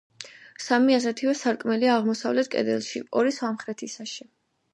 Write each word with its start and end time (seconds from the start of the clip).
სამი 0.67 0.95
ასეთივე 0.97 1.35
სარკმელია 1.41 1.91
აღმოსავლეთ 1.97 2.51
კედელში, 2.57 3.03
ორი 3.21 3.37
სამხრეთისაში. 3.37 4.29